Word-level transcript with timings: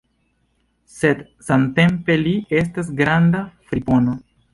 Sed 0.93 1.19
samtempe 1.49 2.15
li 2.21 2.33
estas 2.61 2.89
granda 3.03 3.43
fripono! 3.73 4.17